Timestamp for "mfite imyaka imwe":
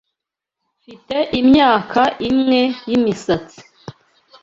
0.77-2.61